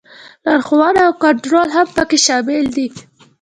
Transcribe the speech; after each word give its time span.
لارښوونه 0.45 0.99
او 1.07 1.11
کنټرول 1.23 1.67
هم 1.75 1.87
پکې 1.95 2.17
شامل 2.25 2.63
دي. 2.75 2.87